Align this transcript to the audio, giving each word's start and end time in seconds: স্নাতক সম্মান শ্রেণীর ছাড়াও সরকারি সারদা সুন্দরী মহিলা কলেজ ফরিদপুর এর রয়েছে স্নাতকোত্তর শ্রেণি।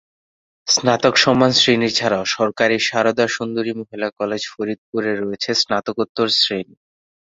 স্নাতক 0.67 1.15
সম্মান 1.23 1.51
শ্রেণীর 1.59 1.93
ছাড়াও 1.95 2.23
সরকারি 2.35 2.77
সারদা 2.89 3.25
সুন্দরী 3.35 3.71
মহিলা 3.79 4.07
কলেজ 4.19 4.43
ফরিদপুর 4.53 5.01
এর 5.05 5.17
রয়েছে 5.23 5.51
স্নাতকোত্তর 5.61 6.27
শ্রেণি। 6.39 6.75